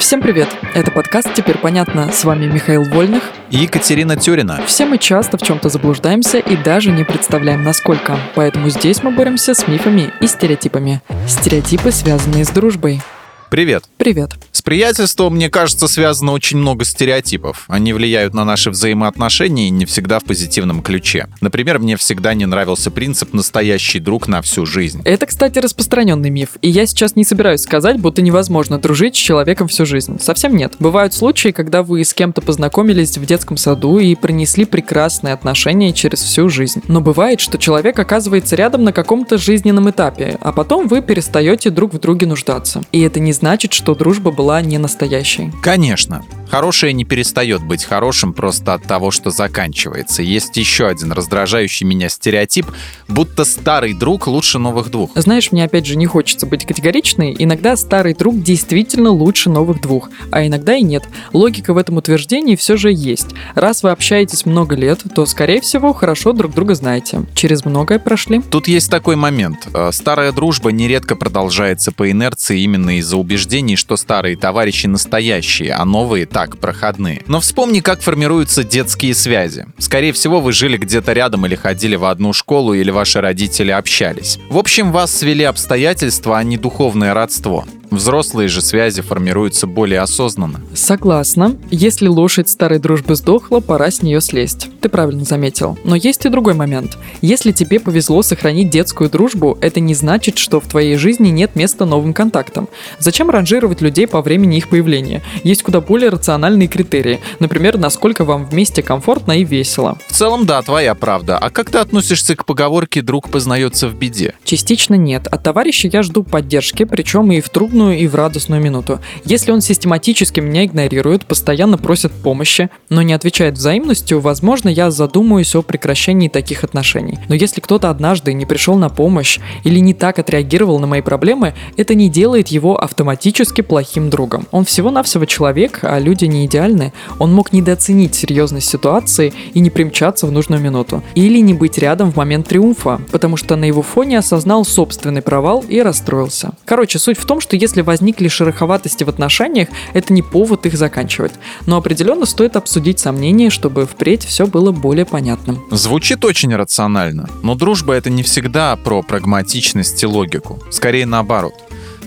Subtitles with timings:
[0.00, 0.48] Всем привет!
[0.74, 2.10] Это подкаст «Теперь понятно».
[2.10, 4.62] С вами Михаил Вольных и Екатерина Тюрина.
[4.66, 8.18] Все мы часто в чем-то заблуждаемся и даже не представляем, насколько.
[8.34, 11.02] Поэтому здесь мы боремся с мифами и стереотипами.
[11.28, 13.02] Стереотипы, связанные с дружбой.
[13.50, 13.84] Привет.
[13.98, 14.30] Привет.
[14.60, 17.64] С приятельством, мне кажется, связано очень много стереотипов.
[17.68, 21.28] Они влияют на наши взаимоотношения и не всегда в позитивном ключе.
[21.40, 25.00] Например, мне всегда не нравился принцип «настоящий друг на всю жизнь».
[25.06, 26.58] Это, кстати, распространенный миф.
[26.60, 30.18] И я сейчас не собираюсь сказать, будто невозможно дружить с человеком всю жизнь.
[30.20, 30.74] Совсем нет.
[30.78, 36.20] Бывают случаи, когда вы с кем-то познакомились в детском саду и принесли прекрасные отношения через
[36.20, 36.82] всю жизнь.
[36.86, 41.94] Но бывает, что человек оказывается рядом на каком-то жизненном этапе, а потом вы перестаете друг
[41.94, 42.82] в друге нуждаться.
[42.92, 45.52] И это не значит, что дружба была не настоящей.
[45.62, 46.24] Конечно.
[46.50, 50.22] Хорошее не перестает быть хорошим просто от того, что заканчивается.
[50.22, 52.66] Есть еще один раздражающий меня стереотип,
[53.06, 55.12] будто старый друг лучше новых двух.
[55.14, 57.36] Знаешь, мне опять же не хочется быть категоричной.
[57.38, 61.04] Иногда старый друг действительно лучше новых двух, а иногда и нет.
[61.32, 63.28] Логика в этом утверждении все же есть.
[63.54, 67.22] Раз вы общаетесь много лет, то, скорее всего, хорошо друг друга знаете.
[67.34, 68.40] Через многое прошли.
[68.40, 69.68] Тут есть такой момент.
[69.72, 75.84] Э, старая дружба нередко продолжается по инерции именно из-за убеждений, что старые товарищи настоящие, а
[75.84, 77.22] новые так проходные.
[77.26, 79.66] Но вспомни, как формируются детские связи.
[79.78, 84.38] Скорее всего, вы жили где-то рядом или ходили в одну школу, или ваши родители общались.
[84.48, 87.64] В общем, вас свели обстоятельства, а не духовное родство.
[87.90, 90.60] Взрослые же связи формируются более осознанно.
[90.74, 91.56] Согласна.
[91.70, 94.68] Если лошадь старой дружбы сдохла, пора с нее слезть.
[94.80, 95.78] Ты правильно заметил.
[95.84, 96.96] Но есть и другой момент.
[97.20, 101.84] Если тебе повезло сохранить детскую дружбу, это не значит, что в твоей жизни нет места
[101.84, 102.68] новым контактам.
[102.98, 105.22] Зачем ранжировать людей по времени их появления?
[105.42, 107.20] Есть куда более рациональные критерии.
[107.40, 109.98] Например, насколько вам вместе комфортно и весело.
[110.08, 111.38] В целом, да, твоя правда.
[111.38, 114.34] А как ты относишься к поговорке «друг познается в беде»?
[114.44, 115.26] Частично нет.
[115.26, 119.00] От товарища я жду поддержки, причем и в трудную трудную и в радостную минуту.
[119.24, 125.54] Если он систематически меня игнорирует, постоянно просит помощи, но не отвечает взаимностью, возможно, я задумаюсь
[125.54, 127.18] о прекращении таких отношений.
[127.28, 131.54] Но если кто-то однажды не пришел на помощь или не так отреагировал на мои проблемы,
[131.78, 134.46] это не делает его автоматически плохим другом.
[134.50, 136.92] Он всего-навсего человек, а люди не идеальны.
[137.18, 141.02] Он мог недооценить серьезность ситуации и не примчаться в нужную минуту.
[141.14, 145.64] Или не быть рядом в момент триумфа, потому что на его фоне осознал собственный провал
[145.66, 146.52] и расстроился.
[146.66, 150.74] Короче, суть в том, что если если возникли шероховатости в отношениях, это не повод их
[150.74, 151.32] заканчивать.
[151.66, 155.60] Но определенно стоит обсудить сомнения, чтобы впредь все было более понятным.
[155.70, 160.58] Звучит очень рационально, но дружба это не всегда про прагматичность и логику.
[160.70, 161.54] Скорее наоборот.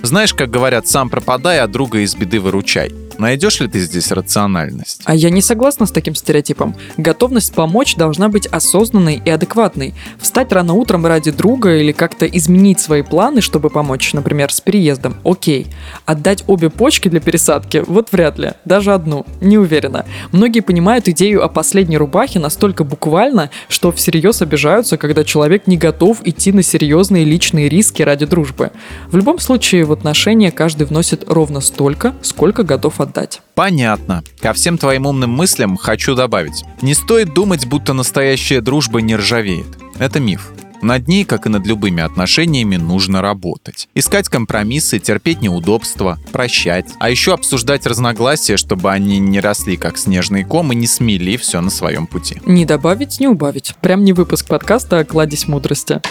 [0.02, 2.92] Знаешь, как говорят, сам пропадай, а друга из беды выручай.
[3.24, 5.00] Найдешь ли ты здесь рациональность?
[5.06, 6.76] А я не согласна с таким стереотипом.
[6.98, 9.94] Готовность помочь должна быть осознанной и адекватной.
[10.20, 15.16] Встать рано утром ради друга или как-то изменить свои планы, чтобы помочь, например, с переездом,
[15.24, 15.68] окей.
[16.06, 18.52] Отдать обе почки для пересадки, вот вряд ли.
[18.66, 20.06] Даже одну, не уверена.
[20.34, 26.18] Многие понимают идею о последней рубахе настолько буквально, что всерьез обижаются, когда человек не готов
[26.26, 28.72] идти на серьезные личные риски ради дружбы.
[29.08, 33.13] В любом случае, в отношения каждый вносит ровно столько, сколько готов отдать.
[33.56, 34.24] Понятно.
[34.42, 36.64] Ко всем твоим умным мыслям хочу добавить.
[36.82, 39.68] Не стоит думать, будто настоящая дружба не ржавеет.
[40.00, 40.52] Это миф.
[40.84, 43.88] Над ней, как и над любыми отношениями, нужно работать.
[43.96, 46.88] Искать компромиссы, терпеть неудобства, прощать.
[47.00, 51.62] А еще обсуждать разногласия, чтобы они не росли как снежный ком и не смели все
[51.62, 52.42] на своем пути.
[52.46, 53.76] Не добавить, не убавить.
[53.80, 56.02] Прям не выпуск подкаста, а кладезь мудрости.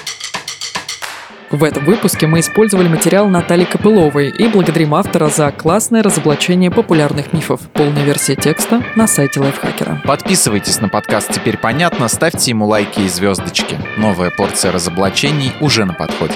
[1.53, 7.35] В этом выпуске мы использовали материал Натальи Копыловой и благодарим автора за классное разоблачение популярных
[7.35, 7.61] мифов.
[7.75, 10.01] Полная версия текста на сайте Лайфхакера.
[10.07, 13.79] Подписывайтесь на подкаст «Теперь понятно», ставьте ему лайки и звездочки.
[13.99, 16.35] Новая порция разоблачений уже на подходе.